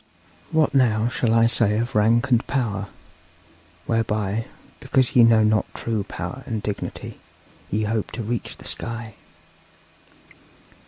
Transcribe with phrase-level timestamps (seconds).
[0.49, 2.87] 'What now shall I say of rank and power,
[3.85, 4.45] whereby,
[4.79, 7.19] because ye know not true power and dignity,
[7.69, 9.13] ye hope to reach the sky?